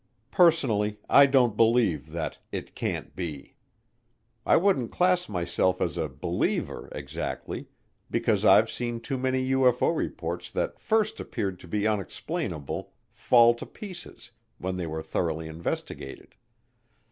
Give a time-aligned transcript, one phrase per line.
[0.31, 3.53] Personally, I don't believe that "it can't be."
[4.47, 7.67] I wouldn't class myself as a "believer," exactly,
[8.09, 13.65] because I've seen too many UFO reports that first appeared to be unexplainable fall to
[13.67, 16.33] pieces when they were thoroughly investigated.